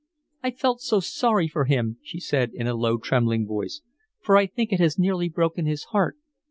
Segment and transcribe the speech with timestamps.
[0.41, 3.83] "I felt so sorry for him," she said, in a low, trembling voice.
[4.19, 6.17] "For I think it has nearly broken his heart.